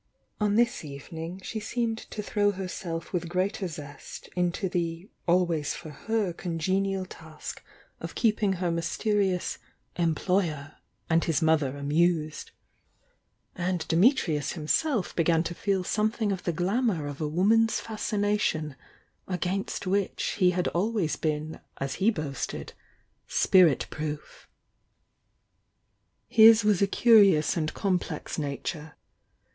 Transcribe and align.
On 0.39 0.55
this 0.55 0.83
eve 0.83 1.11
ning 1.11 1.39
she 1.43 1.59
seemed 1.59 1.99
to 2.09 2.23
throw 2.23 2.49
herself 2.53 3.13
with 3.13 3.29
greater 3.29 3.67
zest 3.67 4.29
into 4.35 4.67
the 4.67 5.11
always 5.27 5.75
for 5.75 5.91
her 5.91 6.33
congenial 6.33 7.05
task 7.05 7.61
of 7.99 8.15
keeping 8.15 8.55
m 8.55 8.61
186 8.77 8.97
THE 9.03 9.09
YOUNG 9.11 9.19
DIANA 9.19 9.27
•:«her 9.29 9.35
mystenous 9.37 9.57
"employer" 9.97 10.75
and 11.07 11.23
his 11.25 11.43
mother 11.43 11.77
amused, 11.77 12.49
—and 13.55 13.87
Dimitrius 13.87 14.53
himself 14.53 15.15
began 15.15 15.43
to 15.43 15.53
feel 15.53 15.83
something 15.83 16.31
of 16.31 16.45
the 16.45 16.51
glamour 16.51 17.05
of 17.05 17.21
a 17.21 17.27
woman's 17.27 17.79
fascination 17.79 18.75
against 19.27 19.85
which 19.85 20.23
he 20.39 20.49
had 20.49 20.67
always 20.69 21.15
been 21.15 21.59
as 21.79 21.93
he 22.01 22.09
boasted— 22.09 22.73
"spirit 23.27 23.85
proof." 23.91 24.49
His 26.27 26.63
was 26.63 26.81
a 26.81 26.87
curious 26.87 27.55
and 27.55 27.71
complex 27.75 28.39
nature. 28.39 28.95